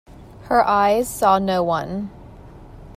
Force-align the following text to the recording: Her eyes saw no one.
Her 0.45 0.67
eyes 0.67 1.07
saw 1.07 1.37
no 1.37 1.61
one. 1.61 2.09